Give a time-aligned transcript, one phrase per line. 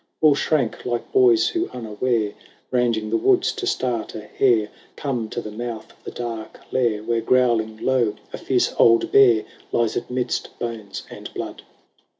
[0.19, 2.33] All shrank, like boys who unaware,
[2.71, 4.69] Ranging the woods to start a hare.
[4.95, 9.45] Come to the mouth of the dark lair Where, growling low, a fierce old bear
[9.71, 11.61] Lies amidst bones and blood.